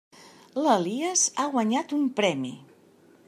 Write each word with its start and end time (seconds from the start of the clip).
L'Elies 0.67 1.27
ha 1.37 1.47
guanyat 1.55 1.95
un 2.01 2.09
premi! 2.21 2.55